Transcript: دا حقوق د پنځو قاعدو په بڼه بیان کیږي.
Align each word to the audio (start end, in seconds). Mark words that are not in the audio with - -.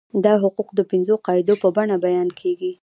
دا 0.25 0.33
حقوق 0.43 0.69
د 0.75 0.79
پنځو 0.91 1.15
قاعدو 1.25 1.53
په 1.63 1.67
بڼه 1.75 1.95
بیان 2.05 2.29
کیږي. 2.39 2.71